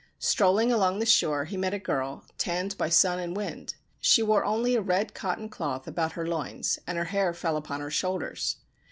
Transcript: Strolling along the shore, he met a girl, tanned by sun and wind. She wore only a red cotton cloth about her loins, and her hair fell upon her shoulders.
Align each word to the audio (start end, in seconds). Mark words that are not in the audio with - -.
Strolling 0.17 0.71
along 0.71 0.97
the 0.97 1.05
shore, 1.05 1.45
he 1.45 1.57
met 1.57 1.75
a 1.75 1.77
girl, 1.77 2.25
tanned 2.39 2.75
by 2.75 2.89
sun 2.89 3.19
and 3.19 3.37
wind. 3.37 3.75
She 3.99 4.23
wore 4.23 4.43
only 4.43 4.73
a 4.73 4.81
red 4.81 5.13
cotton 5.13 5.47
cloth 5.47 5.85
about 5.85 6.13
her 6.13 6.27
loins, 6.27 6.79
and 6.87 6.97
her 6.97 7.03
hair 7.13 7.35
fell 7.35 7.55
upon 7.55 7.81
her 7.81 7.91
shoulders. 7.91 8.57